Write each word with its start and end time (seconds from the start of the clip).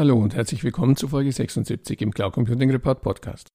Hallo 0.00 0.16
und 0.16 0.34
herzlich 0.34 0.64
willkommen 0.64 0.96
zu 0.96 1.08
Folge 1.08 1.30
76 1.30 2.00
im 2.00 2.14
Cloud 2.14 2.32
Computing 2.32 2.70
Report 2.70 3.02
Podcast. 3.02 3.48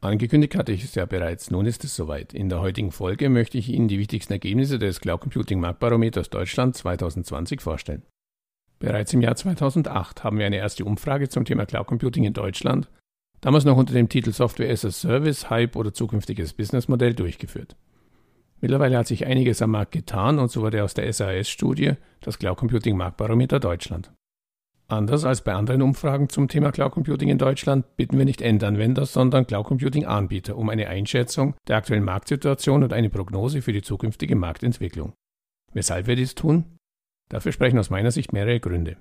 Angekündigt 0.00 0.54
hatte 0.54 0.72
ich 0.72 0.82
es 0.82 0.94
ja 0.94 1.04
bereits, 1.04 1.50
nun 1.50 1.66
ist 1.66 1.84
es 1.84 1.94
soweit. 1.94 2.32
In 2.32 2.48
der 2.48 2.62
heutigen 2.62 2.90
Folge 2.90 3.28
möchte 3.28 3.58
ich 3.58 3.68
Ihnen 3.68 3.86
die 3.86 3.98
wichtigsten 3.98 4.32
Ergebnisse 4.32 4.78
des 4.78 5.02
Cloud 5.02 5.20
Computing 5.20 5.60
Marktbarometers 5.60 6.30
Deutschland 6.30 6.74
2020 6.74 7.60
vorstellen. 7.60 8.02
Bereits 8.78 9.12
im 9.12 9.20
Jahr 9.20 9.36
2008 9.36 10.24
haben 10.24 10.38
wir 10.38 10.46
eine 10.46 10.56
erste 10.56 10.86
Umfrage 10.86 11.28
zum 11.28 11.44
Thema 11.44 11.66
Cloud 11.66 11.88
Computing 11.88 12.24
in 12.24 12.32
Deutschland, 12.32 12.88
damals 13.42 13.66
noch 13.66 13.76
unter 13.76 13.92
dem 13.92 14.08
Titel 14.08 14.32
Software 14.32 14.72
as 14.72 14.86
a 14.86 14.90
Service, 14.90 15.50
Hype 15.50 15.76
oder 15.76 15.92
zukünftiges 15.92 16.54
Businessmodell 16.54 17.12
durchgeführt. 17.12 17.76
Mittlerweile 18.62 18.96
hat 18.96 19.06
sich 19.06 19.26
einiges 19.26 19.60
am 19.60 19.72
Markt 19.72 19.92
getan 19.92 20.38
und 20.38 20.50
so 20.50 20.62
wurde 20.62 20.82
aus 20.82 20.94
der 20.94 21.12
SAS-Studie 21.12 21.92
das 22.22 22.38
Cloud 22.38 22.56
Computing 22.56 22.96
Marktbarometer 22.96 23.60
Deutschland. 23.60 24.10
Anders 24.90 25.24
als 25.24 25.42
bei 25.42 25.52
anderen 25.52 25.82
Umfragen 25.82 26.28
zum 26.28 26.48
Thema 26.48 26.72
Cloud 26.72 26.90
Computing 26.90 27.28
in 27.28 27.38
Deutschland 27.38 27.96
bitten 27.96 28.18
wir 28.18 28.24
nicht 28.24 28.42
Endanwender, 28.42 29.06
sondern 29.06 29.46
Cloud 29.46 29.66
Computing 29.66 30.04
Anbieter 30.04 30.56
um 30.56 30.68
eine 30.68 30.88
Einschätzung 30.88 31.54
der 31.68 31.76
aktuellen 31.76 32.02
Marktsituation 32.02 32.82
und 32.82 32.92
eine 32.92 33.08
Prognose 33.08 33.62
für 33.62 33.72
die 33.72 33.82
zukünftige 33.82 34.34
Marktentwicklung. 34.34 35.12
Weshalb 35.72 36.08
wir 36.08 36.16
dies 36.16 36.34
tun? 36.34 36.64
Dafür 37.28 37.52
sprechen 37.52 37.78
aus 37.78 37.90
meiner 37.90 38.10
Sicht 38.10 38.32
mehrere 38.32 38.58
Gründe. 38.58 38.96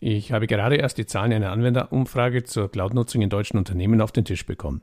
Ich 0.00 0.32
habe 0.32 0.46
gerade 0.46 0.76
erst 0.76 0.96
die 0.96 1.04
Zahlen 1.04 1.34
einer 1.34 1.52
Anwenderumfrage 1.52 2.44
zur 2.44 2.70
Cloud-Nutzung 2.70 3.20
in 3.20 3.28
deutschen 3.28 3.58
Unternehmen 3.58 4.00
auf 4.00 4.12
den 4.12 4.24
Tisch 4.24 4.46
bekommen. 4.46 4.80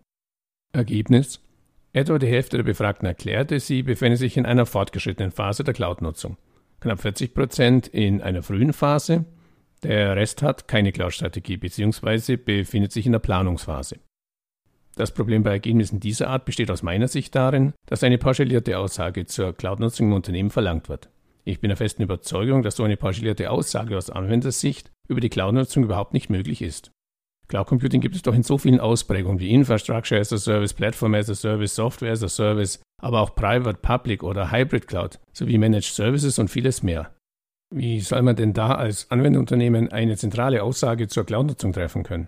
Ergebnis? 0.74 1.42
Etwa 1.92 2.20
die 2.20 2.28
Hälfte 2.28 2.58
der 2.58 2.64
Befragten 2.64 3.08
erklärte, 3.08 3.60
sie 3.60 3.82
befände 3.82 4.16
sich 4.16 4.38
in 4.38 4.46
einer 4.46 4.68
fortgeschrittenen 4.68 5.32
Phase 5.32 5.64
der 5.64 5.74
Cloud-Nutzung. 5.74 6.38
Knapp 6.82 7.02
40 7.02 7.34
Prozent 7.34 7.88
in 7.88 8.22
einer 8.22 8.44
frühen 8.44 8.74
Phase 8.74 9.26
der 9.84 10.16
Rest 10.16 10.42
hat 10.42 10.68
keine 10.68 10.92
Cloud-Strategie 10.92 11.58
bzw. 11.58 12.36
befindet 12.38 12.92
sich 12.92 13.06
in 13.06 13.12
der 13.12 13.20
Planungsphase. 13.20 14.00
Das 14.96 15.12
Problem 15.14 15.44
bei 15.44 15.52
Ergebnissen 15.52 16.00
dieser 16.00 16.30
Art 16.30 16.46
besteht 16.46 16.70
aus 16.70 16.84
meiner 16.84 17.08
Sicht 17.08 17.34
darin, 17.34 17.74
dass 17.86 18.04
eine 18.04 18.18
pauschalierte 18.18 18.78
Aussage 18.78 19.26
zur 19.26 19.54
Cloud-Nutzung 19.54 20.08
im 20.08 20.14
Unternehmen 20.14 20.50
verlangt 20.50 20.90
wird. 20.90 21.10
Ich 21.44 21.60
bin 21.60 21.70
der 21.70 21.78
festen 21.78 22.04
Überzeugung, 22.04 22.62
dass 22.62 22.76
so 22.76 22.84
eine 22.84 22.98
pauschalierte 22.98 23.50
Aussage 23.50 23.98
aus 23.98 24.10
Anwendersicht 24.10 24.92
über 25.08 25.22
die 25.22 25.30
Cloud-Nutzung 25.30 25.84
überhaupt 25.84 26.14
nicht 26.14 26.30
möglich 26.30 26.62
ist. 26.62 26.92
Cloud 27.48 27.68
Computing 27.68 28.00
gibt 28.00 28.16
es 28.16 28.22
doch 28.22 28.34
in 28.34 28.44
so 28.44 28.58
vielen 28.58 28.80
Ausprägungen 28.80 29.40
wie 29.40 29.50
Infrastructure 29.50 30.20
as 30.20 30.32
a 30.32 30.38
Service, 30.38 30.74
Platform 30.74 31.16
as 31.16 31.30
a 31.30 31.36
Service, 31.36 31.76
Software 31.76 32.12
as 32.12 32.24
a 32.24 32.30
Service, 32.30 32.80
aber 33.02 33.22
auch 33.22 33.36
Private, 33.36 33.80
Public 33.82 34.24
oder 34.24 34.52
Hybrid 34.52 34.88
Cloud 34.88 35.20
sowie 35.34 35.58
Managed 35.58 35.94
Services 35.94 36.40
und 36.40 36.50
vieles 36.50 36.84
mehr. 36.84 37.14
Wie 37.74 38.02
soll 38.02 38.22
man 38.22 38.36
denn 38.36 38.52
da 38.52 38.76
als 38.76 39.10
Anwenderunternehmen 39.10 39.90
eine 39.94 40.18
zentrale 40.18 40.62
Aussage 40.62 41.08
zur 41.08 41.26
Cloud-Nutzung 41.26 41.72
treffen 41.72 42.04
können? 42.04 42.28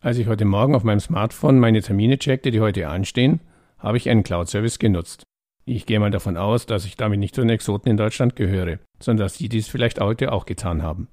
Als 0.00 0.16
ich 0.16 0.26
heute 0.26 0.46
Morgen 0.46 0.74
auf 0.74 0.84
meinem 0.84 1.00
Smartphone 1.00 1.58
meine 1.58 1.82
Termine 1.82 2.18
checkte, 2.18 2.50
die 2.50 2.60
heute 2.60 2.88
anstehen, 2.88 3.40
habe 3.78 3.98
ich 3.98 4.08
einen 4.08 4.22
Cloud-Service 4.22 4.78
genutzt. 4.78 5.24
Ich 5.66 5.84
gehe 5.84 6.00
mal 6.00 6.10
davon 6.10 6.38
aus, 6.38 6.64
dass 6.64 6.86
ich 6.86 6.96
damit 6.96 7.20
nicht 7.20 7.34
zu 7.34 7.42
den 7.42 7.50
Exoten 7.50 7.90
in 7.90 7.98
Deutschland 7.98 8.36
gehöre, 8.36 8.78
sondern 8.98 9.26
dass 9.26 9.34
Sie 9.34 9.50
dies 9.50 9.68
vielleicht 9.68 10.00
heute 10.00 10.32
auch 10.32 10.46
getan 10.46 10.82
haben. 10.82 11.08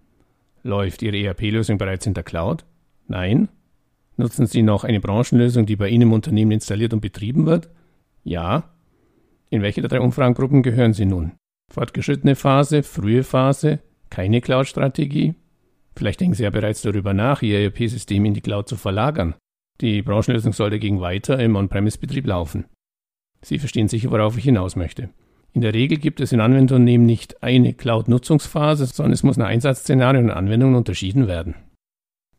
Läuft 0.64 1.02
Ihre 1.02 1.18
ERP-Lösung 1.18 1.78
bereits 1.78 2.06
in 2.06 2.14
der 2.14 2.24
Cloud? 2.24 2.64
Nein? 3.08 3.50
Nutzen 4.16 4.48
Sie 4.48 4.64
noch 4.64 4.86
eine 4.86 5.02
Branchenlösung, 5.02 5.66
die 5.66 5.76
bei 5.76 5.90
Ihnen 5.90 6.04
im 6.04 6.14
Unternehmen 6.14 6.52
installiert 6.52 6.94
und 6.94 7.02
betrieben 7.02 7.46
wird? 7.46 7.70
Ja? 8.24 8.64
In 9.50 9.62
welche 9.62 9.82
der 9.82 9.90
drei 9.90 10.00
Umfragengruppen 10.00 10.64
gehören 10.64 10.94
Sie 10.94 11.06
nun? 11.06 11.34
Fortgeschrittene 11.72 12.36
Phase, 12.36 12.84
frühe 12.84 13.24
Phase, 13.24 13.80
keine 14.10 14.42
Cloud-Strategie. 14.42 15.36
Vielleicht 15.96 16.22
denken 16.22 16.36
Sie 16.36 16.44
ja 16.44 16.50
bereits 16.50 16.82
darüber 16.82 17.14
nach, 17.14 17.42
Ihr 17.42 17.60
ERP-System 17.60 18.26
in 18.26 18.34
die 18.34 18.42
Cloud 18.42 18.68
zu 18.68 18.76
verlagern. 18.76 19.36
Die 19.82 20.02
Branchenlösung 20.02 20.54
soll 20.54 20.70
dagegen 20.70 21.02
weiter 21.02 21.40
im 21.40 21.56
On-Premise-Betrieb 21.56 22.26
laufen. 22.26 22.66
Sie 23.42 23.60
verstehen 23.60 23.88
sicher, 23.88 24.12
worauf 24.12 24.38
ich 24.38 24.44
hinaus 24.44 24.76
möchte. 24.76 25.10
In 25.54 25.62
der 25.62 25.74
Regel 25.74 25.98
gibt 25.98 26.20
es 26.20 26.32
in 26.32 26.42
Anwendunternehmen 26.42 27.06
nicht 27.06 27.42
eine 27.44 27.74
Cloud-Nutzungsphase, 27.74 28.86
sondern 28.86 29.14
es 29.14 29.24
muss 29.24 29.38
nach 29.38 29.48
Einsatzszenarien 29.48 30.26
und 30.26 30.32
Anwendungen 30.32 30.76
unterschieden 30.76 31.28
werden. 31.28 31.56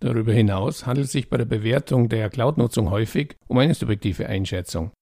Darüber 0.01 0.33
hinaus 0.33 0.87
handelt 0.87 1.07
es 1.07 1.13
sich 1.13 1.29
bei 1.29 1.37
der 1.37 1.45
Bewertung 1.45 2.09
der 2.09 2.31
Cloud-Nutzung 2.31 2.91
häufig 2.91 3.37
um 3.49 3.59
eine 3.59 3.75
subjektive 3.75 4.29
Einschätzung. 4.29 4.93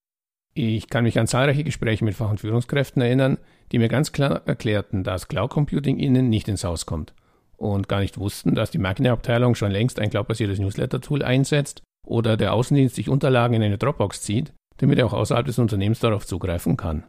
Ich 0.58 0.88
kann 0.88 1.04
mich 1.04 1.18
an 1.18 1.26
zahlreiche 1.26 1.64
Gespräche 1.64 2.02
mit 2.02 2.14
Fach- 2.14 2.30
und 2.30 2.40
Führungskräften 2.40 3.02
erinnern, 3.02 3.36
die 3.72 3.78
mir 3.78 3.88
ganz 3.88 4.12
klar 4.12 4.40
erklärten, 4.46 5.04
dass 5.04 5.28
Cloud 5.28 5.50
Computing 5.50 5.98
ihnen 5.98 6.30
nicht 6.30 6.48
ins 6.48 6.64
Haus 6.64 6.86
kommt 6.86 7.12
und 7.58 7.90
gar 7.90 8.00
nicht 8.00 8.16
wussten, 8.16 8.54
dass 8.54 8.70
die 8.70 8.78
Marketingabteilung 8.78 9.54
schon 9.54 9.70
längst 9.70 10.00
ein 10.00 10.08
cloudbasiertes 10.08 10.58
Newsletter-Tool 10.58 11.22
einsetzt 11.22 11.82
oder 12.06 12.38
der 12.38 12.54
Außendienst 12.54 12.94
sich 12.94 13.10
Unterlagen 13.10 13.52
in 13.52 13.64
eine 13.64 13.76
Dropbox 13.76 14.22
zieht, 14.22 14.54
damit 14.78 14.98
er 14.98 15.04
auch 15.04 15.12
außerhalb 15.12 15.44
des 15.44 15.58
Unternehmens 15.58 16.00
darauf 16.00 16.26
zugreifen 16.26 16.78
kann. 16.78 17.04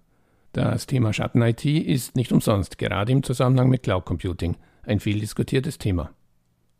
Das 0.51 0.85
Thema 0.85 1.13
Schatten-IT 1.13 1.63
ist 1.63 2.17
nicht 2.17 2.33
umsonst, 2.33 2.77
gerade 2.77 3.13
im 3.13 3.23
Zusammenhang 3.23 3.69
mit 3.69 3.81
Cloud 3.81 4.03
Computing, 4.03 4.57
ein 4.83 4.99
viel 4.99 5.21
diskutiertes 5.21 5.77
Thema. 5.77 6.11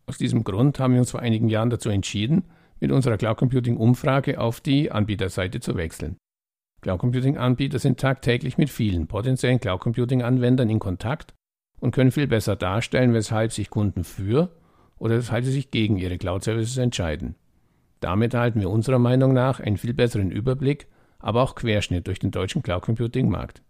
Aus 0.05 0.17
diesem 0.17 0.43
Grund 0.43 0.81
haben 0.81 0.95
wir 0.95 0.99
uns 0.99 1.11
vor 1.11 1.21
einigen 1.21 1.47
Jahren 1.47 1.69
dazu 1.69 1.87
entschieden, 1.87 2.43
mit 2.81 2.91
unserer 2.91 3.15
Cloud 3.15 3.37
Computing 3.37 3.77
Umfrage 3.77 4.41
auf 4.41 4.59
die 4.59 4.91
Anbieterseite 4.91 5.61
zu 5.61 5.77
wechseln. 5.77 6.17
Cloud 6.87 6.99
Computing 6.99 7.35
Anbieter 7.35 7.79
sind 7.79 7.99
tagtäglich 7.99 8.57
mit 8.57 8.69
vielen 8.69 9.07
potenziellen 9.07 9.59
Cloud 9.59 9.81
Computing 9.81 10.21
Anwendern 10.21 10.69
in 10.69 10.79
Kontakt 10.79 11.33
und 11.81 11.91
können 11.91 12.11
viel 12.11 12.27
besser 12.27 12.55
darstellen, 12.55 13.13
weshalb 13.13 13.51
sich 13.51 13.69
Kunden 13.69 14.05
für 14.05 14.55
oder 14.97 15.17
weshalb 15.17 15.43
sie 15.43 15.51
sich 15.51 15.69
gegen 15.69 15.97
ihre 15.97 16.17
Cloud 16.17 16.45
Services 16.45 16.77
entscheiden. 16.77 17.35
Damit 17.99 18.33
erhalten 18.33 18.61
wir 18.61 18.69
unserer 18.69 18.99
Meinung 18.99 19.33
nach 19.33 19.59
einen 19.59 19.75
viel 19.75 19.93
besseren 19.93 20.31
Überblick, 20.31 20.87
aber 21.19 21.41
auch 21.41 21.55
Querschnitt 21.55 22.07
durch 22.07 22.19
den 22.19 22.31
deutschen 22.31 22.63
Cloud 22.63 22.83
Computing 22.83 23.27
Markt. 23.29 23.61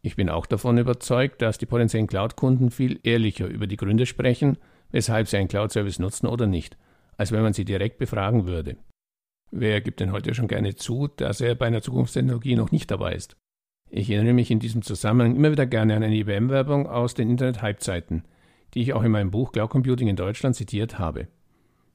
Ich 0.00 0.16
bin 0.16 0.30
auch 0.30 0.46
davon 0.46 0.78
überzeugt, 0.78 1.42
dass 1.42 1.58
die 1.58 1.66
potenziellen 1.66 2.06
Cloud-Kunden 2.06 2.70
viel 2.70 3.00
ehrlicher 3.02 3.48
über 3.48 3.66
die 3.66 3.76
Gründe 3.76 4.06
sprechen, 4.06 4.56
weshalb 4.92 5.28
sie 5.28 5.36
einen 5.36 5.48
Cloud-Service 5.48 5.98
nutzen 5.98 6.26
oder 6.26 6.46
nicht, 6.46 6.78
als 7.18 7.32
wenn 7.32 7.42
man 7.42 7.52
sie 7.52 7.66
direkt 7.66 7.98
befragen 7.98 8.46
würde. 8.46 8.78
Wer 9.54 9.82
gibt 9.82 10.00
denn 10.00 10.12
heute 10.12 10.34
schon 10.34 10.48
gerne 10.48 10.74
zu, 10.76 11.08
dass 11.08 11.42
er 11.42 11.54
bei 11.54 11.66
einer 11.66 11.82
Zukunftstechnologie 11.82 12.56
noch 12.56 12.72
nicht 12.72 12.90
dabei 12.90 13.14
ist? 13.14 13.36
Ich 13.90 14.08
erinnere 14.08 14.32
mich 14.32 14.50
in 14.50 14.60
diesem 14.60 14.80
Zusammenhang 14.80 15.36
immer 15.36 15.52
wieder 15.52 15.66
gerne 15.66 15.94
an 15.94 16.02
eine 16.02 16.16
IBM-Werbung 16.16 16.86
aus 16.86 17.12
den 17.12 17.28
Internet-Hype-Zeiten, 17.28 18.24
die 18.72 18.80
ich 18.80 18.94
auch 18.94 19.02
in 19.02 19.12
meinem 19.12 19.30
Buch 19.30 19.52
Cloud 19.52 19.68
Computing 19.68 20.08
in 20.08 20.16
Deutschland 20.16 20.56
zitiert 20.56 20.98
habe. 20.98 21.28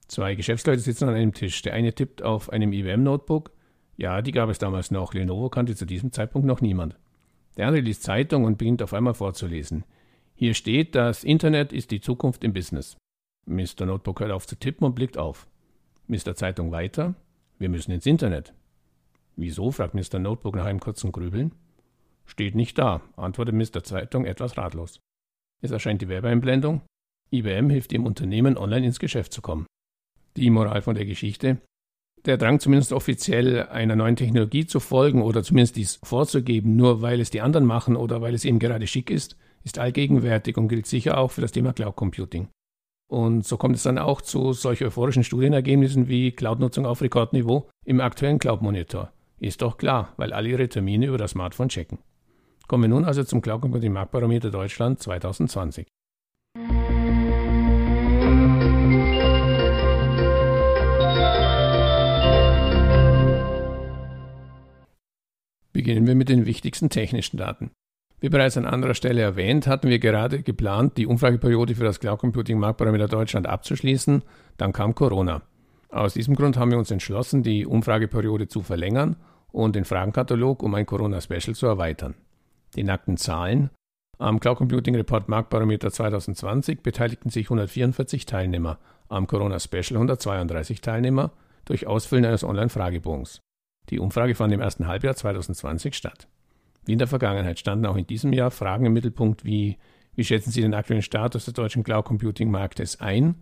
Zwei 0.06 0.36
Geschäftsleute 0.36 0.80
sitzen 0.80 1.08
an 1.08 1.16
einem 1.16 1.34
Tisch. 1.34 1.60
Der 1.62 1.74
eine 1.74 1.92
tippt 1.92 2.22
auf 2.22 2.48
einem 2.50 2.72
IBM-Notebook. 2.72 3.50
Ja, 3.96 4.22
die 4.22 4.30
gab 4.30 4.48
es 4.50 4.58
damals 4.58 4.92
noch. 4.92 5.12
Lenovo 5.12 5.50
kannte 5.50 5.74
zu 5.74 5.84
diesem 5.84 6.12
Zeitpunkt 6.12 6.46
noch 6.46 6.60
niemand. 6.60 6.96
Der 7.56 7.66
andere 7.66 7.82
liest 7.82 8.04
Zeitung 8.04 8.44
und 8.44 8.58
beginnt 8.58 8.84
auf 8.84 8.94
einmal 8.94 9.14
vorzulesen. 9.14 9.84
Hier 10.36 10.54
steht, 10.54 10.94
das 10.94 11.24
Internet 11.24 11.72
ist 11.72 11.90
die 11.90 12.00
Zukunft 12.00 12.44
im 12.44 12.52
Business. 12.52 12.96
Mr. 13.46 13.84
Notebook 13.84 14.20
hört 14.20 14.30
auf 14.30 14.46
zu 14.46 14.54
tippen 14.54 14.86
und 14.86 14.94
blickt 14.94 15.18
auf. 15.18 15.48
Mr. 16.06 16.36
Zeitung 16.36 16.70
weiter. 16.70 17.16
Wir 17.58 17.68
müssen 17.68 17.90
ins 17.90 18.06
Internet. 18.06 18.54
Wieso? 19.36 19.70
fragt 19.70 19.94
Mr. 19.94 20.18
Notebook 20.18 20.56
nach 20.56 20.66
einem 20.66 20.80
kurzen 20.80 21.12
Grübeln. 21.12 21.52
Steht 22.26 22.54
nicht 22.54 22.78
da, 22.78 23.00
antwortet 23.16 23.54
Mr. 23.54 23.82
Zeitung 23.82 24.24
etwas 24.24 24.56
ratlos. 24.56 25.00
Es 25.60 25.70
erscheint 25.70 26.02
die 26.02 26.08
Werbeeinblendung. 26.08 26.82
IBM 27.32 27.70
hilft 27.70 27.90
dem 27.90 28.06
Unternehmen, 28.06 28.56
online 28.56 28.86
ins 28.86 28.98
Geschäft 28.98 29.32
zu 29.32 29.42
kommen. 29.42 29.66
Die 30.36 30.50
Moral 30.50 30.82
von 30.82 30.94
der 30.94 31.06
Geschichte. 31.06 31.58
Der 32.24 32.36
Drang, 32.36 32.60
zumindest 32.60 32.92
offiziell 32.92 33.66
einer 33.68 33.96
neuen 33.96 34.16
Technologie 34.16 34.66
zu 34.66 34.80
folgen 34.80 35.22
oder 35.22 35.42
zumindest 35.42 35.76
dies 35.76 35.98
vorzugeben, 36.02 36.76
nur 36.76 37.02
weil 37.02 37.20
es 37.20 37.30
die 37.30 37.40
anderen 37.40 37.66
machen 37.66 37.96
oder 37.96 38.20
weil 38.20 38.34
es 38.34 38.44
eben 38.44 38.58
gerade 38.58 38.86
schick 38.86 39.10
ist, 39.10 39.36
ist 39.64 39.78
allgegenwärtig 39.78 40.56
und 40.56 40.68
gilt 40.68 40.86
sicher 40.86 41.18
auch 41.18 41.30
für 41.30 41.40
das 41.40 41.52
Thema 41.52 41.72
Cloud 41.72 41.96
Computing. 41.96 42.48
Und 43.08 43.46
so 43.46 43.56
kommt 43.56 43.74
es 43.74 43.82
dann 43.82 43.96
auch 43.98 44.20
zu 44.20 44.52
solch 44.52 44.84
euphorischen 44.84 45.24
Studienergebnissen 45.24 46.08
wie 46.08 46.30
Cloud-Nutzung 46.30 46.84
auf 46.84 47.00
Rekordniveau 47.00 47.68
im 47.86 48.00
aktuellen 48.00 48.38
Cloud-Monitor. 48.38 49.10
Ist 49.40 49.62
doch 49.62 49.78
klar, 49.78 50.12
weil 50.18 50.34
alle 50.34 50.50
ihre 50.50 50.68
Termine 50.68 51.06
über 51.06 51.16
das 51.16 51.30
Smartphone 51.30 51.70
checken. 51.70 51.98
Kommen 52.66 52.84
wir 52.84 52.88
nun 52.88 53.06
also 53.06 53.24
zum 53.24 53.40
Cloud 53.40 53.62
Computing 53.62 53.92
Marktbarometer 53.92 54.50
Deutschland 54.50 55.00
2020. 55.00 55.86
Beginnen 65.72 66.06
wir 66.06 66.14
mit 66.14 66.28
den 66.28 66.44
wichtigsten 66.44 66.90
technischen 66.90 67.38
Daten. 67.38 67.70
Wie 68.20 68.28
bereits 68.28 68.56
an 68.56 68.64
anderer 68.64 68.94
Stelle 68.94 69.20
erwähnt, 69.20 69.68
hatten 69.68 69.88
wir 69.88 70.00
gerade 70.00 70.42
geplant, 70.42 70.96
die 70.96 71.06
Umfrageperiode 71.06 71.76
für 71.76 71.84
das 71.84 72.00
Cloud 72.00 72.18
Computing 72.18 72.58
Marktparameter 72.58 73.06
Deutschland 73.06 73.46
abzuschließen. 73.46 74.22
Dann 74.56 74.72
kam 74.72 74.96
Corona. 74.96 75.42
Aus 75.90 76.14
diesem 76.14 76.34
Grund 76.34 76.56
haben 76.56 76.72
wir 76.72 76.78
uns 76.78 76.90
entschlossen, 76.90 77.42
die 77.44 77.64
Umfrageperiode 77.64 78.48
zu 78.48 78.62
verlängern 78.62 79.16
und 79.52 79.76
den 79.76 79.84
Fragenkatalog 79.84 80.62
um 80.62 80.74
ein 80.74 80.84
Corona-Special 80.84 81.54
zu 81.54 81.66
erweitern. 81.66 82.14
Die 82.74 82.82
nackten 82.82 83.16
Zahlen. 83.16 83.70
Am 84.18 84.40
Cloud 84.40 84.58
Computing 84.58 84.96
Report 84.96 85.28
Marktbarometer 85.28 85.92
2020 85.92 86.82
beteiligten 86.82 87.30
sich 87.30 87.46
144 87.46 88.26
Teilnehmer 88.26 88.78
am 89.08 89.28
Corona 89.28 89.60
Special 89.60 89.94
132 89.94 90.80
Teilnehmer 90.80 91.30
durch 91.64 91.86
Ausfüllen 91.86 92.24
eines 92.24 92.42
Online-Fragebogens. 92.42 93.40
Die 93.90 94.00
Umfrage 94.00 94.34
fand 94.34 94.52
im 94.52 94.60
ersten 94.60 94.88
Halbjahr 94.88 95.14
2020 95.14 95.94
statt. 95.94 96.28
Wie 96.84 96.92
in 96.92 96.98
der 96.98 97.08
Vergangenheit 97.08 97.58
standen 97.58 97.86
auch 97.86 97.96
in 97.96 98.06
diesem 98.06 98.32
Jahr 98.32 98.50
Fragen 98.50 98.86
im 98.86 98.92
Mittelpunkt 98.92 99.44
wie 99.44 99.76
wie 100.18 100.24
schätzen 100.24 100.50
Sie 100.50 100.62
den 100.62 100.74
aktuellen 100.74 101.02
Status 101.02 101.44
des 101.44 101.54
deutschen 101.54 101.84
Cloud 101.84 102.04
Computing 102.04 102.50
Marktes 102.50 103.00
ein? 103.00 103.36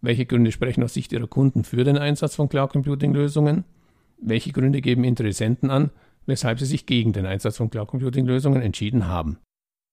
Welche 0.00 0.26
Gründe 0.26 0.52
sprechen 0.52 0.84
aus 0.84 0.94
Sicht 0.94 1.10
Ihrer 1.12 1.26
Kunden 1.26 1.64
für 1.64 1.82
den 1.82 1.98
Einsatz 1.98 2.36
von 2.36 2.48
Cloud 2.48 2.70
Computing 2.70 3.12
Lösungen? 3.12 3.64
Welche 4.22 4.52
Gründe 4.52 4.80
geben 4.80 5.02
Interessenten 5.02 5.70
an, 5.70 5.90
weshalb 6.26 6.60
sie 6.60 6.66
sich 6.66 6.86
gegen 6.86 7.12
den 7.12 7.26
Einsatz 7.26 7.56
von 7.56 7.68
Cloud 7.68 7.88
Computing 7.88 8.26
Lösungen 8.26 8.62
entschieden 8.62 9.08
haben? 9.08 9.38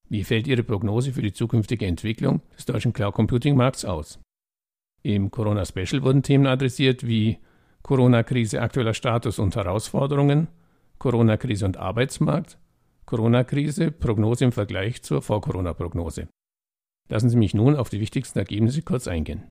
Wie 0.10 0.24
fällt 0.24 0.46
Ihre 0.46 0.62
Prognose 0.62 1.12
für 1.12 1.24
die 1.24 1.34
zukünftige 1.34 1.88
Entwicklung 1.88 2.42
des 2.56 2.66
deutschen 2.66 2.94
Cloud 2.94 3.16
Computing 3.16 3.56
Markts 3.56 3.84
aus? 3.84 4.20
Im 5.02 5.32
Corona 5.32 5.66
Special 5.66 6.04
wurden 6.04 6.22
Themen 6.22 6.46
adressiert 6.46 7.08
wie 7.08 7.40
Corona-Krise, 7.82 8.62
aktueller 8.62 8.94
Status 8.94 9.40
und 9.40 9.56
Herausforderungen, 9.56 10.50
Corona-Krise 11.00 11.66
und 11.66 11.78
Arbeitsmarkt, 11.78 12.60
Corona-Krise, 13.08 13.92
Prognose 13.92 14.44
im 14.44 14.52
Vergleich 14.52 15.02
zur 15.02 15.22
Vor-Corona-Prognose. 15.22 16.28
Lassen 17.08 17.30
Sie 17.30 17.38
mich 17.38 17.54
nun 17.54 17.78
auf 17.78 17.88
die 17.88 18.02
wichtigsten 18.02 18.38
Ergebnisse 18.38 18.82
kurz 18.82 19.08
eingehen. 19.08 19.48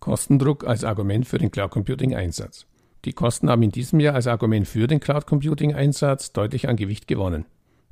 Kostendruck 0.00 0.66
als 0.66 0.82
Argument 0.82 1.26
für 1.26 1.36
den 1.36 1.50
Cloud 1.50 1.72
Computing 1.72 2.14
Einsatz. 2.14 2.66
Die 3.04 3.12
Kosten 3.12 3.50
haben 3.50 3.62
in 3.62 3.70
diesem 3.70 4.00
Jahr 4.00 4.14
als 4.14 4.26
Argument 4.26 4.66
für 4.66 4.86
den 4.86 5.00
Cloud 5.00 5.26
Computing 5.26 5.74
Einsatz 5.74 6.32
deutlich 6.32 6.70
an 6.70 6.76
Gewicht 6.76 7.06
gewonnen. 7.06 7.44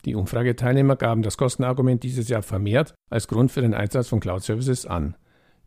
Die 0.06 0.14
Umfrageteilnehmer 0.14 0.96
gaben 0.96 1.20
das 1.20 1.36
Kostenargument 1.36 2.02
dieses 2.02 2.30
Jahr 2.30 2.42
vermehrt 2.42 2.94
als 3.10 3.28
Grund 3.28 3.52
für 3.52 3.60
den 3.60 3.74
Einsatz 3.74 4.08
von 4.08 4.20
Cloud 4.20 4.42
Services 4.42 4.86
an. 4.86 5.16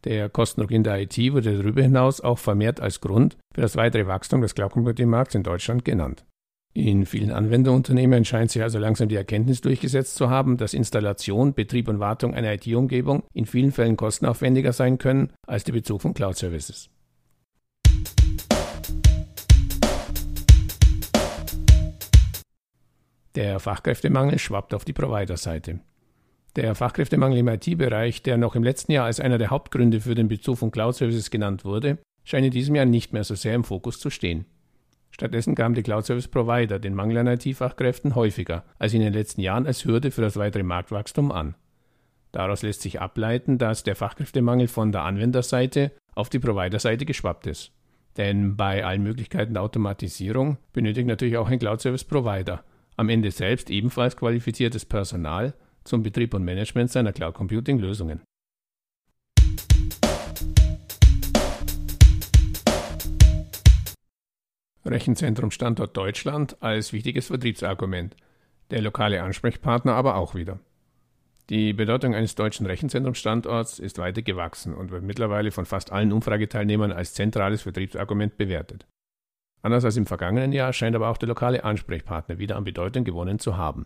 Der 0.06 0.30
Kostendruck 0.30 0.70
in 0.70 0.84
der 0.84 1.02
IT 1.02 1.18
wurde 1.34 1.58
darüber 1.58 1.82
hinaus 1.82 2.22
auch 2.22 2.38
vermehrt 2.38 2.80
als 2.80 3.02
Grund 3.02 3.38
für 3.54 3.62
das 3.62 3.76
weitere 3.76 4.06
Wachstum 4.06 4.42
des 4.42 4.54
Cloud 4.54 4.72
Computing 4.72 5.10
Markts 5.10 5.34
in 5.34 5.42
Deutschland 5.42 5.84
genannt. 5.84 6.26
In 6.76 7.08
vielen 7.08 7.32
Anwenderunternehmen 7.32 8.24
scheint 8.24 8.52
sich 8.52 8.62
also 8.62 8.78
langsam 8.78 9.10
die 9.10 9.16
Erkenntnis 9.16 9.62
durchgesetzt 9.62 10.16
zu 10.16 10.30
haben, 10.30 10.58
dass 10.58 10.76
Installation, 10.76 11.56
Betrieb 11.56 11.88
und 11.88 12.00
Wartung 12.00 12.36
einer 12.36 12.54
IT-Umgebung 12.54 13.24
in 13.34 13.48
vielen 13.48 13.72
Fällen 13.72 13.98
kostenaufwendiger 13.98 14.74
sein 14.74 15.00
können 15.00 15.32
als 15.48 15.64
der 15.64 15.74
Bezug 15.74 16.04
von 16.04 16.14
Cloud-Services. 16.14 16.90
Der 23.34 23.60
Fachkräftemangel 23.60 24.38
schwappt 24.38 24.74
auf 24.76 24.86
die 24.86 24.94
Provider-Seite. 24.94 25.80
Der 26.56 26.74
Fachkräftemangel 26.74 27.40
im 27.40 27.50
IT-Bereich, 27.50 28.24
der 28.24 28.38
noch 28.38 28.56
im 28.56 28.64
letzten 28.64 28.94
Jahr 28.94 29.06
als 29.06 29.20
einer 29.20 29.38
der 29.38 29.50
Hauptgründe 29.50 30.00
für 30.00 30.16
den 30.16 30.30
Bezug 30.30 30.58
von 30.58 30.72
Cloud-Services 30.72 31.30
genannt 31.30 31.66
wurde, 31.66 31.98
scheint 32.24 32.46
in 32.46 32.52
diesem 32.52 32.76
Jahr 32.76 32.86
nicht 32.86 33.12
mehr 33.12 33.26
so 33.26 33.36
sehr 33.36 33.56
im 33.56 33.66
Fokus 33.66 34.00
zu 34.00 34.10
stehen. 34.10 34.46
Stattdessen 35.12 35.56
gaben 35.56 35.76
die 35.76 35.84
Cloud-Service-Provider 35.84 36.80
den 36.80 36.96
Mangel 36.96 37.18
an 37.18 37.28
IT-Fachkräften 37.28 38.16
häufiger 38.16 38.64
als 38.80 38.94
in 38.94 39.02
den 39.02 39.12
letzten 39.12 39.42
Jahren 39.42 39.68
als 39.68 39.84
Hürde 39.84 40.12
für 40.12 40.22
das 40.22 40.38
weitere 40.38 40.64
Marktwachstum 40.64 41.34
an. 41.34 41.56
Daraus 42.32 42.64
lässt 42.64 42.82
sich 42.82 43.02
ableiten, 43.02 43.58
dass 43.58 43.84
der 43.84 43.96
Fachkräftemangel 43.96 44.70
von 44.70 44.94
der 44.94 45.04
Anwenderseite 45.04 45.92
auf 46.16 46.30
die 46.30 46.40
Providerseite 46.40 47.06
geschwappt 47.06 47.48
ist. 47.48 47.74
Denn 48.16 48.56
bei 48.56 48.86
allen 48.86 49.04
Möglichkeiten 49.04 49.54
der 49.54 49.64
Automatisierung 49.64 50.58
benötigt 50.72 51.08
natürlich 51.08 51.38
auch 51.38 51.50
ein 51.50 51.60
Cloud-Service-Provider 51.60 52.64
am 52.96 53.10
Ende 53.10 53.32
selbst 53.32 53.70
ebenfalls 53.70 54.16
qualifiziertes 54.16 54.86
Personal, 54.86 55.54
zum 55.86 56.04
Betrieb 56.04 56.34
und 56.34 56.44
Management 56.44 56.92
seiner 56.92 57.14
Cloud 57.14 57.36
Computing 57.36 57.80
Lösungen. 57.80 58.22
Rechenzentrum 64.84 65.50
Standort 65.52 65.98
Deutschland 65.98 66.62
als 66.62 66.94
wichtiges 66.94 67.28
Vertriebsargument, 67.28 68.16
der 68.72 68.82
lokale 68.82 69.24
Ansprechpartner 69.24 69.94
aber 69.94 70.16
auch 70.16 70.36
wieder. 70.36 70.60
Die 71.50 71.74
Bedeutung 71.74 72.16
eines 72.16 72.34
deutschen 72.34 72.66
Rechenzentrumstandorts 72.66 73.78
ist 73.78 74.00
weiter 74.00 74.24
gewachsen 74.24 74.74
und 74.74 74.90
wird 74.92 75.04
mittlerweile 75.04 75.52
von 75.52 75.66
fast 75.66 75.92
allen 75.92 76.12
Umfrageteilnehmern 76.12 76.92
als 76.92 77.14
zentrales 77.14 77.62
Vertriebsargument 77.64 78.38
bewertet. 78.38 78.88
Anders 79.62 79.86
als 79.86 79.98
im 79.98 80.08
vergangenen 80.08 80.52
Jahr 80.52 80.74
scheint 80.74 80.96
aber 80.96 81.10
auch 81.10 81.18
der 81.18 81.30
lokale 81.30 81.64
Ansprechpartner 81.64 82.40
wieder 82.40 82.56
an 82.56 82.64
Bedeutung 82.64 83.04
gewonnen 83.04 83.40
zu 83.40 83.58
haben. 83.58 83.86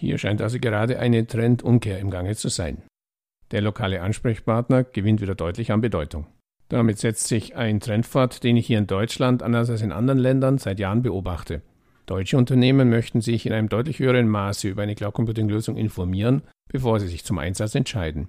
Hier 0.00 0.18
scheint 0.18 0.42
also 0.42 0.58
gerade 0.58 0.98
eine 0.98 1.26
Trendumkehr 1.26 1.98
im 1.98 2.10
Gange 2.10 2.34
zu 2.36 2.48
sein. 2.48 2.82
Der 3.50 3.60
lokale 3.60 4.02
Ansprechpartner 4.02 4.84
gewinnt 4.84 5.20
wieder 5.20 5.34
deutlich 5.34 5.70
an 5.70 5.80
Bedeutung. 5.80 6.26
Damit 6.68 6.98
setzt 6.98 7.28
sich 7.28 7.56
ein 7.56 7.80
Trend 7.80 8.06
fort, 8.06 8.42
den 8.42 8.56
ich 8.56 8.66
hier 8.66 8.78
in 8.78 8.86
Deutschland 8.86 9.42
anders 9.42 9.70
als 9.70 9.82
in 9.82 9.92
anderen 9.92 10.18
Ländern 10.18 10.58
seit 10.58 10.78
Jahren 10.78 11.02
beobachte. 11.02 11.62
Deutsche 12.06 12.36
Unternehmen 12.36 12.90
möchten 12.90 13.20
sich 13.20 13.46
in 13.46 13.52
einem 13.52 13.68
deutlich 13.68 13.98
höheren 13.98 14.28
Maße 14.28 14.68
über 14.68 14.82
eine 14.82 14.94
Cloud 14.94 15.14
Computing 15.14 15.48
Lösung 15.48 15.76
informieren, 15.76 16.42
bevor 16.68 17.00
sie 17.00 17.08
sich 17.08 17.24
zum 17.24 17.38
Einsatz 17.38 17.74
entscheiden. 17.74 18.28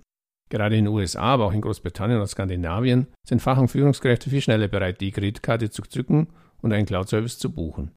Gerade 0.50 0.78
in 0.78 0.86
den 0.86 0.94
USA, 0.94 1.22
aber 1.22 1.46
auch 1.46 1.54
in 1.54 1.62
Großbritannien 1.62 2.22
und 2.22 2.28
Skandinavien 2.28 3.08
sind 3.28 3.42
Fach- 3.42 3.58
und 3.58 3.70
Führungskräfte 3.70 4.30
viel 4.30 4.42
schneller 4.42 4.68
bereit, 4.68 5.02
die 5.02 5.12
Kreditkarte 5.12 5.70
zu 5.72 5.82
zücken 5.82 6.28
und 6.62 6.72
einen 6.72 6.86
Cloud-Service 6.86 7.40
zu 7.40 7.52
buchen. 7.52 7.92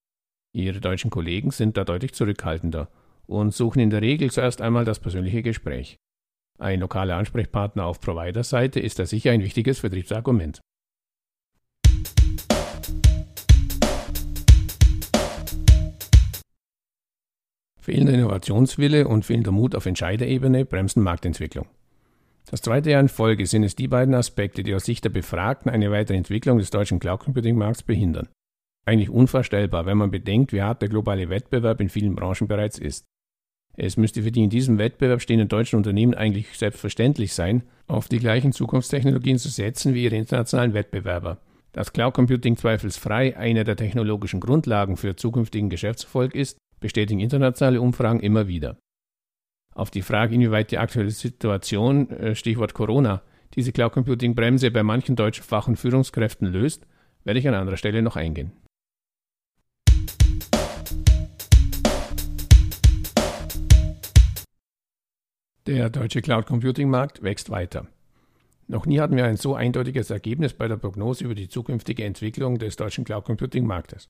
Ihre 0.55 0.81
deutschen 0.81 1.11
Kollegen 1.11 1.51
sind 1.51 1.77
da 1.77 1.85
deutlich 1.85 2.15
zurückhaltender 2.15 2.89
und 3.29 3.55
suchen 3.55 3.81
in 3.81 3.91
der 3.91 4.03
Regel 4.03 4.31
zuerst 4.31 4.61
einmal 4.61 4.85
das 4.85 4.99
persönliche 4.99 5.43
Gespräch. 5.43 5.97
Ein 6.59 6.81
lokaler 6.81 7.17
Ansprechpartner 7.17 7.85
auf 7.85 8.01
Provider-Seite 8.01 8.81
ist 8.81 8.99
da 8.99 9.07
sicher 9.07 9.31
ein 9.31 9.43
wichtiges 9.43 9.79
Vertriebsargument. 9.79 10.61
Fehlender 17.81 18.13
Innovationswille 18.13 19.07
und 19.07 19.25
fehlender 19.25 19.53
Mut 19.53 19.75
auf 19.75 19.87
Entscheiderebene 19.87 20.65
bremsen 20.65 21.03
Marktentwicklung. 21.03 21.67
Das 22.51 22.63
zweite 22.63 22.91
Jahr 22.91 23.01
in 23.01 23.09
Folge 23.09 23.47
sind 23.47 23.63
es 23.63 23.77
die 23.77 23.89
beiden 23.89 24.15
Aspekte, 24.15 24.63
die 24.63 24.75
aus 24.75 24.85
Sicht 24.85 25.05
der 25.05 25.11
Befragten 25.11 25.71
eine 25.71 25.91
weitere 25.91 26.17
Entwicklung 26.17 26.59
des 26.59 26.71
deutschen 26.71 26.99
Cloud 26.99 27.21
Computing 27.21 27.57
Markts 27.57 27.83
behindern. 27.83 28.29
Eigentlich 28.87 29.11
unvorstellbar, 29.11 29.87
wenn 29.87 29.99
man 29.99 30.11
bedenkt, 30.11 30.53
wie 30.53 30.63
hart 30.63 30.81
der 30.81 30.89
globale 30.89 31.29
Wettbewerb 31.29 31.81
in 31.81 31.91
vielen 31.91 32.15
Branchen 32.15 32.49
bereits 32.49 32.79
ist. 32.79 33.05
Es 33.81 33.97
müsste 33.97 34.25
für 34.25 34.33
die 34.33 34.43
in 34.43 34.51
diesem 34.51 34.77
Wettbewerb 34.79 35.23
stehenden 35.23 35.47
deutschen 35.47 35.77
Unternehmen 35.77 36.13
eigentlich 36.13 36.59
selbstverständlich 36.59 37.33
sein, 37.33 37.63
auf 37.87 38.09
die 38.09 38.19
gleichen 38.19 38.53
Zukunftstechnologien 38.53 39.39
zu 39.39 39.51
setzen 39.51 39.95
wie 39.95 40.03
ihre 40.03 40.17
internationalen 40.17 40.75
Wettbewerber. 40.75 41.39
Dass 41.71 41.93
Cloud 41.93 42.15
Computing 42.15 42.57
zweifelsfrei 42.57 43.37
eine 43.37 43.63
der 43.63 43.77
technologischen 43.77 44.41
Grundlagen 44.41 44.97
für 44.97 45.15
zukünftigen 45.15 45.71
Geschäftserfolg 45.71 46.35
ist, 46.35 46.59
bestätigen 46.81 47.21
internationale 47.21 47.81
Umfragen 47.81 48.19
immer 48.19 48.49
wieder. 48.49 48.79
Auf 49.77 49.93
die 49.93 50.03
Frage, 50.03 50.35
inwieweit 50.35 50.73
die 50.73 50.79
aktuelle 50.79 51.13
Situation, 51.13 52.11
äh, 52.11 52.35
Stichwort 52.35 52.75
Corona, 52.75 53.23
diese 53.55 53.71
Cloud 53.71 53.93
Computing 53.93 54.35
Bremse 54.35 54.73
bei 54.73 54.83
manchen 54.83 55.15
deutschen 55.15 55.45
Fach- 55.45 55.69
und 55.69 55.77
Führungskräften 55.77 56.49
löst, 56.49 56.85
werde 57.23 57.39
ich 57.39 57.47
an 57.47 57.55
anderer 57.55 57.77
Stelle 57.77 58.03
noch 58.03 58.17
eingehen. 58.17 58.51
Der 65.69 65.91
deutsche 65.91 66.23
Cloud 66.23 66.47
Computing 66.47 66.89
Markt 66.89 67.23
wächst 67.23 67.51
weiter. 67.51 67.89
Noch 68.69 68.87
nie 68.87 69.01
hatten 69.01 69.19
wir 69.19 69.27
ein 69.27 69.37
so 69.37 69.55
eindeutiges 69.55 70.09
Ergebnis 70.09 70.55
bei 70.55 70.67
der 70.67 70.79
Prognose 70.79 71.25
über 71.25 71.35
die 71.35 71.51
zukünftige 71.51 72.05
Entwicklung 72.05 72.59
des 72.59 72.77
deutschen 72.77 73.05
Cloud 73.05 73.27
Computing 73.27 73.67
Marktes. 73.67 74.09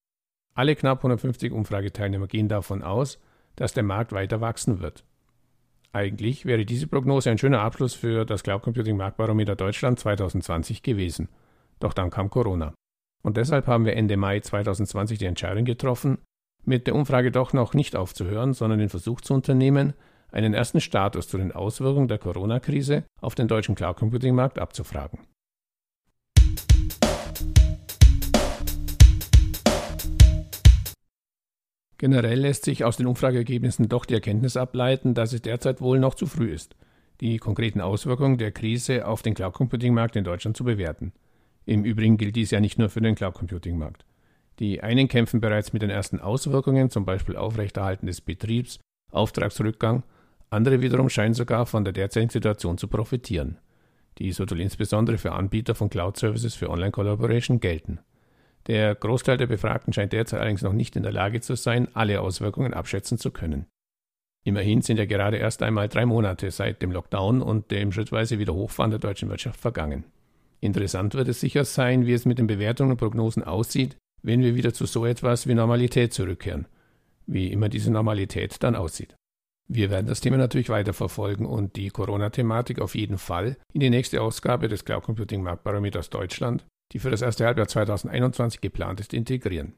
Alle 0.54 0.76
knapp 0.76 0.98
150 0.98 1.50
Umfrageteilnehmer 1.50 2.28
gehen 2.28 2.46
davon 2.46 2.84
aus, 2.84 3.18
dass 3.56 3.74
der 3.74 3.82
Markt 3.82 4.12
weiter 4.12 4.40
wachsen 4.40 4.78
wird. 4.78 5.02
Eigentlich 5.90 6.46
wäre 6.46 6.64
diese 6.64 6.86
Prognose 6.86 7.28
ein 7.28 7.38
schöner 7.38 7.62
Abschluss 7.62 7.94
für 7.94 8.24
das 8.24 8.44
Cloud 8.44 8.62
Computing 8.62 8.96
Marktbarometer 8.96 9.56
Deutschland 9.56 9.98
2020 9.98 10.84
gewesen. 10.84 11.28
Doch 11.80 11.92
dann 11.92 12.10
kam 12.10 12.30
Corona. 12.30 12.72
Und 13.24 13.36
deshalb 13.36 13.66
haben 13.66 13.84
wir 13.84 13.96
Ende 13.96 14.16
Mai 14.16 14.38
2020 14.38 15.18
die 15.18 15.26
Entscheidung 15.26 15.64
getroffen, 15.64 16.18
mit 16.64 16.86
der 16.86 16.94
Umfrage 16.94 17.32
doch 17.32 17.52
noch 17.52 17.74
nicht 17.74 17.96
aufzuhören, 17.96 18.52
sondern 18.52 18.78
den 18.78 18.90
Versuch 18.90 19.20
zu 19.22 19.34
unternehmen, 19.34 19.94
einen 20.30 20.54
ersten 20.54 20.80
Status 20.80 21.28
zu 21.28 21.38
den 21.38 21.52
Auswirkungen 21.52 22.08
der 22.08 22.18
Corona-Krise 22.18 23.04
auf 23.20 23.35
den 23.35 23.49
deutschen 23.49 23.75
Cloud 23.75 23.97
Computing 23.97 24.35
Markt 24.35 24.58
abzufragen. 24.58 25.20
Generell 31.99 32.38
lässt 32.38 32.64
sich 32.64 32.85
aus 32.85 32.97
den 32.97 33.06
Umfrageergebnissen 33.06 33.88
doch 33.88 34.04
die 34.04 34.14
Erkenntnis 34.14 34.56
ableiten, 34.56 35.14
dass 35.14 35.32
es 35.32 35.42
derzeit 35.42 35.80
wohl 35.80 35.99
noch 35.99 36.14
zu 36.14 36.26
früh 36.26 36.52
ist, 36.52 36.76
die 37.20 37.38
konkreten 37.38 37.80
Auswirkungen 37.80 38.38
der 38.38 38.52
Krise 38.52 39.06
auf 39.06 39.23
den 39.23 39.35
Cloud 39.35 39.54
Computing 39.54 39.94
Markt 39.94 40.14
in 40.14 40.23
Deutschland 40.23 40.56
zu 40.56 40.62
bewerten. 40.62 41.12
Im 41.66 41.85
Übrigen 41.85 42.16
gilt 42.16 42.37
dies 42.37 42.52
ja 42.52 42.61
nicht 42.61 42.78
nur 42.78 42.88
für 42.88 43.00
den 43.00 43.16
Cloud 43.16 43.35
Computing 43.35 43.78
Markt. 43.78 44.04
Die 44.61 44.80
einen 44.80 45.08
kämpfen 45.08 45.40
bereits 45.40 45.73
mit 45.73 45.82
den 45.82 45.90
ersten 45.90 46.20
Auswirkungen, 46.20 46.88
zum 46.88 47.04
Beispiel 47.04 47.37
Aufrechterhalten 47.37 48.06
des 48.06 48.20
Betriebs, 48.20 48.78
Auftragsrückgang 49.11 50.04
Andere 50.50 50.81
wiederum 50.81 51.09
scheinen 51.09 51.35
sogar 51.35 51.67
von 51.67 51.85
der 51.85 51.93
derzeitigen 51.93 52.31
Situation 52.31 52.78
zu 52.78 52.88
profitieren. 52.88 53.59
Dies 54.19 54.38
wird 54.38 54.50
wohl 54.50 54.61
insbesondere 54.61 55.19
für 55.19 55.33
Anbieter 55.33 55.75
von 55.75 55.90
Cloud-Services 55.90 56.55
für 56.55 56.71
Online-Collaboration 56.71 57.61
gelten. 57.61 58.00
Der 58.67 58.95
Großteil 58.95 59.37
der 59.37 59.47
Befragten 59.47 59.93
scheint 59.93 60.12
derzeit 60.12 60.40
allerdings 60.40 60.62
noch 60.62 60.73
nicht 60.73 60.97
in 60.97 61.02
der 61.02 61.12
Lage 61.12 61.40
zu 61.40 61.55
sein, 61.55 61.88
alle 61.95 62.21
Auswirkungen 62.21 62.75
abschätzen 62.75 63.19
zu 63.19 63.31
können. 63.31 63.67
Immerhin 64.45 64.83
sind 64.83 64.99
ja 64.99 65.05
gerade 65.05 65.37
erst 65.37 65.62
einmal 65.62 65.88
drei 65.88 66.07
Monate 66.07 66.50
seit 66.50 66.83
dem 66.83 66.93
Lockdown 66.93 67.43
und 67.43 67.71
dem 67.71 67.93
schrittweise 67.93 68.38
Wiederhochfahren 68.38 68.90
der 68.90 69.00
deutschen 69.00 69.28
Wirtschaft 69.28 69.61
vergangen. 69.61 70.05
Interessant 70.61 71.14
wird 71.14 71.28
es 71.28 71.40
sicher 71.40 71.64
sein, 71.64 72.07
wie 72.07 72.12
es 72.12 72.25
mit 72.25 72.38
den 72.38 72.47
Bewertungen 72.47 72.93
und 72.93 72.97
Prognosen 72.97 73.45
aussieht, 73.45 73.97
wenn 74.23 74.43
wir 74.43 74.55
wieder 74.55 74.75
zu 74.75 74.87
so 74.87 75.07
etwas 75.07 75.47
wie 75.47 75.55
Normalität 75.55 76.12
zurückkehren, 76.12 76.67
wie 77.26 77.52
immer 77.52 77.69
diese 77.69 77.93
Normalität 77.93 78.62
dann 78.62 78.75
aussieht. 78.75 79.14
Wir 79.70 79.90
werden 79.90 80.06
das 80.06 80.20
Thema 80.20 80.38
natürlich 80.38 80.70
weiterverfolgen 80.70 81.44
und 81.44 81.76
die 81.76 81.90
Corona-Thematik 81.90 82.80
auf 82.80 82.94
jeden 82.94 83.18
Fall 83.18 83.58
in 83.75 83.80
die 83.80 83.90
nächste 83.90 84.22
Ausgabe 84.22 84.66
des 84.66 84.87
Cloud 84.87 85.02
Computing 85.04 85.42
Marktbarometers 85.42 86.08
Deutschland, 86.08 86.64
die 86.92 86.98
für 86.98 87.10
das 87.10 87.20
erste 87.20 87.44
Halbjahr 87.44 87.68
2021 87.68 88.62
geplant 88.62 88.98
ist, 88.98 89.12
integrieren. 89.12 89.75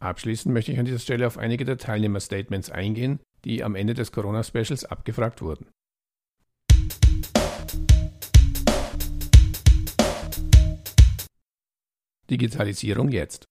Abschließend 0.00 0.52
möchte 0.52 0.72
ich 0.72 0.78
an 0.78 0.84
dieser 0.84 0.98
Stelle 0.98 1.26
auf 1.26 1.38
einige 1.38 1.64
der 1.64 1.78
Teilnehmer-Statements 1.78 2.70
eingehen, 2.70 3.20
die 3.46 3.64
am 3.64 3.74
Ende 3.74 3.94
des 3.94 4.12
Corona-Specials 4.12 4.84
abgefragt 4.84 5.40
wurden. 5.40 5.66
Digitalisierung 12.28 13.08
jetzt. 13.08 13.46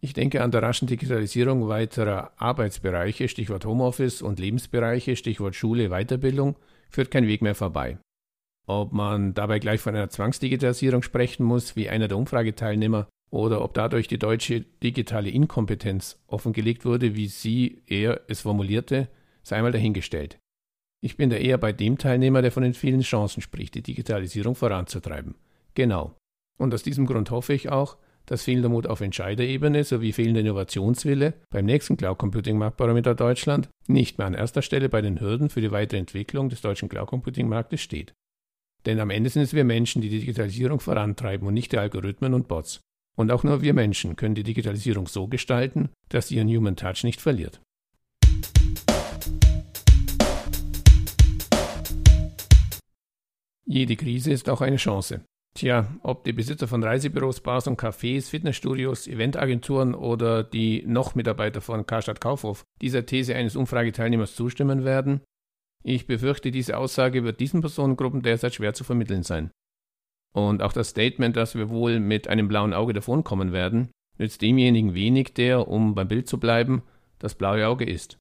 Ich 0.00 0.12
denke 0.12 0.42
an 0.42 0.52
der 0.52 0.62
raschen 0.62 0.86
Digitalisierung 0.86 1.68
weiterer 1.68 2.32
Arbeitsbereiche, 2.36 3.28
Stichwort 3.28 3.64
Homeoffice 3.64 4.22
und 4.22 4.38
Lebensbereiche, 4.38 5.16
Stichwort 5.16 5.56
Schule, 5.56 5.88
Weiterbildung, 5.88 6.56
führt 6.88 7.10
kein 7.10 7.26
Weg 7.26 7.42
mehr 7.42 7.56
vorbei. 7.56 7.98
Ob 8.66 8.92
man 8.92 9.34
dabei 9.34 9.58
gleich 9.58 9.80
von 9.80 9.96
einer 9.96 10.10
Zwangsdigitalisierung 10.10 11.02
sprechen 11.02 11.44
muss, 11.44 11.74
wie 11.74 11.88
einer 11.88 12.06
der 12.06 12.18
Umfrageteilnehmer, 12.18 13.08
oder 13.30 13.62
ob 13.62 13.74
dadurch 13.74 14.08
die 14.08 14.18
deutsche 14.18 14.60
digitale 14.82 15.30
Inkompetenz 15.30 16.18
offengelegt 16.28 16.84
wurde, 16.84 17.14
wie 17.14 17.26
sie 17.26 17.82
er 17.86 18.22
es 18.28 18.42
formulierte, 18.42 19.08
sei 19.42 19.56
einmal 19.56 19.72
dahingestellt. 19.72 20.38
Ich 21.00 21.16
bin 21.16 21.30
da 21.30 21.36
eher 21.36 21.58
bei 21.58 21.72
dem 21.72 21.98
Teilnehmer, 21.98 22.42
der 22.42 22.52
von 22.52 22.62
den 22.62 22.74
vielen 22.74 23.02
Chancen 23.02 23.40
spricht, 23.40 23.74
die 23.74 23.82
Digitalisierung 23.82 24.54
voranzutreiben. 24.54 25.34
Genau. 25.74 26.14
Und 26.58 26.74
aus 26.74 26.82
diesem 26.82 27.06
Grund 27.06 27.30
hoffe 27.30 27.52
ich 27.52 27.68
auch, 27.68 27.98
dass 28.28 28.44
fehlender 28.44 28.68
Mut 28.68 28.86
auf 28.86 29.00
Entscheiderebene 29.00 29.84
sowie 29.84 30.12
fehlender 30.12 30.42
Innovationswille 30.42 31.34
beim 31.50 31.64
nächsten 31.64 31.96
Cloud 31.96 32.18
Computing 32.18 32.58
Marktbarometer 32.58 33.14
Deutschland 33.14 33.70
nicht 33.86 34.18
mehr 34.18 34.26
an 34.26 34.34
erster 34.34 34.60
Stelle 34.60 34.90
bei 34.90 35.00
den 35.00 35.20
Hürden 35.20 35.48
für 35.48 35.62
die 35.62 35.72
weitere 35.72 35.98
Entwicklung 35.98 36.50
des 36.50 36.60
deutschen 36.60 36.90
Cloud 36.90 37.08
Computing 37.08 37.48
Marktes 37.48 37.80
steht. 37.80 38.12
Denn 38.84 39.00
am 39.00 39.10
Ende 39.10 39.30
sind 39.30 39.42
es 39.42 39.54
wir 39.54 39.64
Menschen, 39.64 40.02
die 40.02 40.10
die 40.10 40.20
Digitalisierung 40.20 40.78
vorantreiben 40.78 41.48
und 41.48 41.54
nicht 41.54 41.72
die 41.72 41.78
Algorithmen 41.78 42.34
und 42.34 42.48
Bots. 42.48 42.80
Und 43.16 43.32
auch 43.32 43.44
nur 43.44 43.62
wir 43.62 43.72
Menschen 43.74 44.14
können 44.14 44.34
die 44.34 44.44
Digitalisierung 44.44 45.08
so 45.08 45.26
gestalten, 45.26 45.88
dass 46.10 46.28
sie 46.28 46.36
ihren 46.36 46.48
Human 46.48 46.76
Touch 46.76 47.02
nicht 47.02 47.20
verliert. 47.20 47.60
Jede 53.64 53.96
Krise 53.96 54.30
ist 54.32 54.48
auch 54.48 54.60
eine 54.60 54.76
Chance. 54.76 55.22
Tja, 55.54 55.88
ob 56.02 56.24
die 56.24 56.32
Besitzer 56.32 56.68
von 56.68 56.84
Reisebüros, 56.84 57.40
Bars 57.40 57.66
und 57.66 57.80
Cafés, 57.80 58.30
Fitnessstudios, 58.30 59.08
Eventagenturen 59.08 59.94
oder 59.94 60.44
die 60.44 60.84
noch 60.86 61.14
Mitarbeiter 61.14 61.60
von 61.60 61.84
Karstadt 61.84 62.20
Kaufhof 62.20 62.64
dieser 62.80 63.06
These 63.06 63.34
eines 63.34 63.56
Umfrageteilnehmers 63.56 64.36
zustimmen 64.36 64.84
werden? 64.84 65.20
Ich 65.82 66.06
befürchte, 66.06 66.50
diese 66.50 66.76
Aussage 66.76 67.24
wird 67.24 67.40
diesen 67.40 67.60
Personengruppen 67.60 68.22
derzeit 68.22 68.54
schwer 68.54 68.74
zu 68.74 68.84
vermitteln 68.84 69.22
sein. 69.22 69.50
Und 70.32 70.62
auch 70.62 70.72
das 70.72 70.90
Statement, 70.90 71.36
dass 71.36 71.54
wir 71.54 71.70
wohl 71.70 72.00
mit 72.00 72.28
einem 72.28 72.48
blauen 72.48 72.74
Auge 72.74 72.92
davonkommen 72.92 73.52
werden, 73.52 73.90
nützt 74.18 74.42
demjenigen 74.42 74.94
wenig, 74.94 75.34
der, 75.34 75.68
um 75.68 75.94
beim 75.94 76.08
Bild 76.08 76.28
zu 76.28 76.38
bleiben, 76.38 76.82
das 77.18 77.34
blaue 77.34 77.66
Auge 77.66 77.84
ist. 77.84 78.18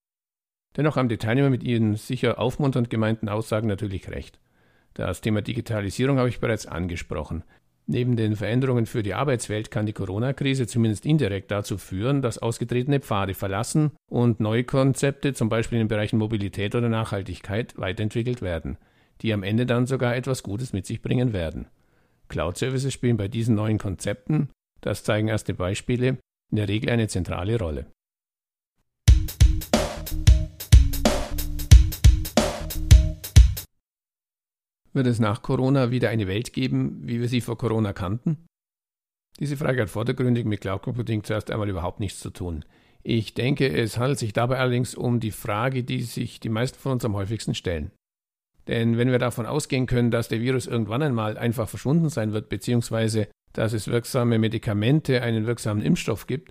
Dennoch 0.76 0.96
haben 0.96 1.10
die 1.10 1.18
Teilnehmer 1.18 1.50
mit 1.50 1.64
ihren 1.64 1.96
sicher 1.96 2.40
aufmunternd 2.40 2.90
gemeinten 2.90 3.30
Aussagen 3.30 3.68
natürlich 3.68 4.10
recht. 4.10 4.40
Das 4.98 5.22
Thema 5.22 5.44
Digitalisierung 5.44 6.18
habe 6.18 6.30
ich 6.30 6.40
bereits 6.40 6.66
angesprochen. 6.66 7.44
Neben 7.86 8.16
den 8.18 8.36
Veränderungen 8.36 8.88
für 8.88 9.04
die 9.04 9.14
Arbeitswelt 9.14 9.70
kann 9.70 9.86
die 9.86 9.94
Corona-Krise 9.94 10.66
zumindest 10.66 11.06
indirekt 11.06 11.52
dazu 11.52 11.78
führen, 11.78 12.24
dass 12.24 12.40
ausgetretene 12.40 13.00
Pfade 13.00 13.36
verlassen 13.36 13.92
und 14.10 14.40
neue 14.40 14.64
Konzepte, 14.64 15.34
zum 15.34 15.50
Beispiel 15.50 15.78
in 15.78 15.84
den 15.84 15.88
Bereichen 15.88 16.18
Mobilität 16.18 16.74
oder 16.74 16.90
Nachhaltigkeit, 16.90 17.78
weiterentwickelt 17.78 18.42
werden, 18.42 18.78
die 19.22 19.32
am 19.32 19.44
Ende 19.44 19.68
dann 19.68 19.86
sogar 19.86 20.16
etwas 20.16 20.42
Gutes 20.42 20.74
mit 20.74 20.88
sich 20.88 21.04
bringen 21.04 21.32
werden. 21.32 21.68
Cloud-Services 22.28 22.92
spielen 22.92 23.18
bei 23.18 23.28
diesen 23.28 23.54
neuen 23.54 23.78
Konzepten, 23.78 24.50
das 24.82 25.04
zeigen 25.04 25.28
erste 25.28 25.54
Beispiele, 25.54 26.18
in 26.50 26.58
der 26.58 26.68
Regel 26.68 26.90
eine 26.90 27.08
zentrale 27.08 27.60
Rolle. 27.60 27.86
Wird 34.98 35.06
es 35.06 35.20
nach 35.20 35.44
Corona 35.44 35.92
wieder 35.92 36.10
eine 36.10 36.26
Welt 36.26 36.54
geben, 36.54 37.02
wie 37.04 37.20
wir 37.20 37.28
sie 37.28 37.40
vor 37.40 37.56
Corona 37.56 37.94
kannten? 37.94 38.48
Diese 39.40 39.56
Frage 39.56 39.84
hat 39.84 39.92
vordergründig 39.92 40.46
mit 40.46 40.62
Cloud 40.62 40.82
Computing 40.82 41.24
zuerst 41.24 41.52
einmal 41.52 41.70
überhaupt 41.70 42.00
nichts 42.00 42.20
zu 42.20 42.32
tun. 42.32 42.66
Ich 43.04 43.36
denke, 43.36 43.72
es 43.72 44.00
handelt 44.00 44.18
sich 44.18 44.34
dabei 44.34 44.58
allerdings 44.58 44.96
um 44.96 45.20
die 45.20 45.30
Frage, 45.30 45.84
die 45.84 46.02
sich 46.02 46.40
die 46.40 46.50
meisten 46.50 46.80
von 46.80 46.94
uns 46.94 47.06
am 47.06 47.14
häufigsten 47.14 47.54
stellen. 47.54 47.92
Denn 48.68 48.98
wenn 48.98 49.12
wir 49.12 49.20
davon 49.20 49.46
ausgehen 49.46 49.86
können, 49.86 50.10
dass 50.10 50.30
der 50.30 50.42
Virus 50.42 50.66
irgendwann 50.66 51.04
einmal 51.04 51.38
einfach 51.38 51.70
verschwunden 51.70 52.10
sein 52.10 52.34
wird, 52.34 52.50
beziehungsweise 52.50 53.28
dass 53.54 53.74
es 53.74 53.90
wirksame 53.90 54.40
Medikamente, 54.40 55.22
einen 55.22 55.46
wirksamen 55.46 55.84
Impfstoff 55.84 56.26
gibt, 56.26 56.50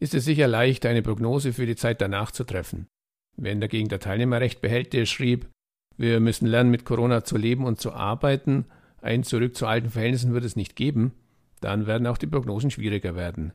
ist 0.00 0.12
es 0.12 0.26
sicher 0.26 0.48
leicht, 0.48 0.84
eine 0.84 1.00
Prognose 1.00 1.54
für 1.54 1.64
die 1.64 1.76
Zeit 1.76 2.02
danach 2.02 2.30
zu 2.30 2.44
treffen. 2.44 2.88
Wenn 3.38 3.62
dagegen 3.62 3.88
der 3.88 4.00
Teilnehmer 4.00 4.42
recht 4.42 4.60
behält, 4.60 4.92
der 4.92 5.06
schrieb, 5.06 5.48
wir 5.96 6.20
müssen 6.20 6.46
lernen, 6.46 6.70
mit 6.70 6.84
Corona 6.84 7.24
zu 7.24 7.36
leben 7.36 7.64
und 7.64 7.80
zu 7.80 7.92
arbeiten. 7.92 8.66
Ein 9.00 9.22
Zurück 9.22 9.56
zu 9.56 9.66
alten 9.66 9.90
Verhältnissen 9.90 10.34
wird 10.34 10.44
es 10.44 10.56
nicht 10.56 10.76
geben. 10.76 11.12
Dann 11.60 11.86
werden 11.86 12.06
auch 12.06 12.18
die 12.18 12.26
Prognosen 12.26 12.70
schwieriger 12.70 13.14
werden. 13.14 13.52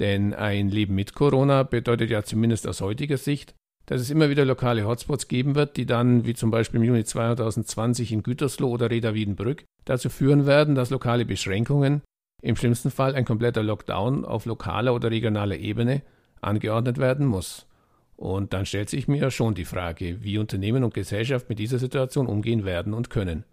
Denn 0.00 0.34
ein 0.34 0.70
Leben 0.70 0.94
mit 0.94 1.14
Corona 1.14 1.62
bedeutet 1.62 2.10
ja 2.10 2.22
zumindest 2.22 2.66
aus 2.66 2.80
heutiger 2.80 3.16
Sicht, 3.16 3.54
dass 3.86 4.00
es 4.00 4.10
immer 4.10 4.30
wieder 4.30 4.44
lokale 4.44 4.86
Hotspots 4.86 5.28
geben 5.28 5.54
wird, 5.54 5.76
die 5.76 5.86
dann, 5.86 6.24
wie 6.24 6.34
zum 6.34 6.50
Beispiel 6.50 6.80
im 6.80 6.86
Juni 6.86 7.04
2020 7.04 8.12
in 8.12 8.22
Gütersloh 8.22 8.70
oder 8.70 8.90
Reda 8.90 9.14
Wiedenbrück, 9.14 9.64
dazu 9.84 10.08
führen 10.08 10.46
werden, 10.46 10.74
dass 10.74 10.90
lokale 10.90 11.24
Beschränkungen, 11.26 12.02
im 12.42 12.56
schlimmsten 12.56 12.90
Fall 12.90 13.14
ein 13.14 13.24
kompletter 13.24 13.62
Lockdown 13.62 14.24
auf 14.24 14.46
lokaler 14.46 14.94
oder 14.94 15.10
regionaler 15.10 15.56
Ebene, 15.56 16.02
angeordnet 16.40 16.98
werden 16.98 17.26
muss. 17.26 17.66
Und 18.16 18.52
dann 18.52 18.66
stellt 18.66 18.88
sich 18.88 19.08
mir 19.08 19.30
schon 19.30 19.54
die 19.54 19.64
Frage, 19.64 20.22
wie 20.22 20.38
Unternehmen 20.38 20.84
und 20.84 20.94
Gesellschaft 20.94 21.48
mit 21.48 21.58
dieser 21.58 21.78
Situation 21.78 22.26
umgehen 22.26 22.64
werden 22.64 22.94
und 22.94 23.10
können. 23.10 23.44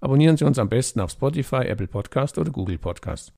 abonnieren 0.00 0.36
Sie 0.36 0.44
uns 0.44 0.58
am 0.58 0.68
besten 0.68 0.98
auf 1.00 1.10
Spotify, 1.10 1.66
Apple 1.66 1.86
Podcast 1.86 2.36
oder 2.38 2.50
Google 2.50 2.78
Podcast. 2.78 3.32